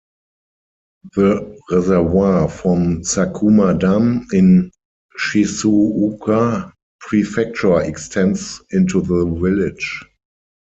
The 1.13 1.59
reservoir 1.69 2.49
from 2.49 3.03
Sakuma 3.03 3.77
Dam 3.77 4.25
in 4.33 4.71
Shizuoka 5.19 6.71
Prefecture 7.01 7.81
extends 7.81 8.63
into 8.71 9.01
the 9.01 9.27
village. 9.27 10.03